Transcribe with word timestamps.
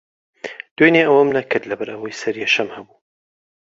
دوێنێ 0.77 1.03
ئەوەم 1.07 1.29
نەکرد، 1.37 1.63
لەبەرەوەی 1.71 2.17
سەرێشەم 2.21 2.69
ھەبوو. 2.75 2.97